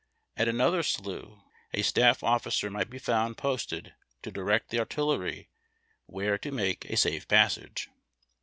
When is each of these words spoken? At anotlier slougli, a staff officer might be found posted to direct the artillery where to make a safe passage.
At 0.35 0.47
anotlier 0.47 0.81
slougli, 0.83 1.43
a 1.75 1.83
staff 1.83 2.23
officer 2.23 2.71
might 2.71 2.89
be 2.89 2.97
found 2.97 3.37
posted 3.37 3.93
to 4.23 4.31
direct 4.31 4.71
the 4.71 4.79
artillery 4.79 5.51
where 6.07 6.39
to 6.39 6.49
make 6.51 6.85
a 6.85 6.97
safe 6.97 7.27
passage. 7.27 7.87